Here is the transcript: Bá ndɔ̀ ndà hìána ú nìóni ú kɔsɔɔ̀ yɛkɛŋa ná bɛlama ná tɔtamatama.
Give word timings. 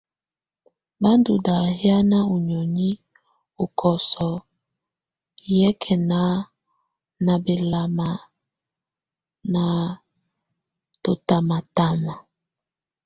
Bá 1.01 1.11
ndɔ̀ 1.19 1.37
ndà 1.39 1.55
hìána 1.79 2.17
ú 2.33 2.35
nìóni 2.47 2.89
ú 3.63 3.65
kɔsɔɔ̀ 3.79 4.37
yɛkɛŋa 5.59 6.21
ná 7.25 7.33
bɛlama 7.45 8.09
ná 9.53 9.63
tɔtamatama. 11.03 12.13